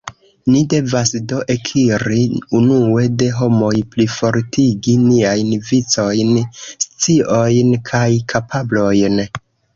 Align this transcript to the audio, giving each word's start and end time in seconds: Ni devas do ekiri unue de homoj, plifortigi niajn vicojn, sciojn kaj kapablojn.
Ni 0.51 0.59
devas 0.69 1.09
do 1.31 1.41
ekiri 1.55 2.21
unue 2.59 3.03
de 3.23 3.27
homoj, 3.41 3.75
plifortigi 3.97 4.97
niajn 5.03 5.53
vicojn, 5.69 6.33
sciojn 6.87 7.79
kaj 7.93 8.09
kapablojn. 8.35 9.25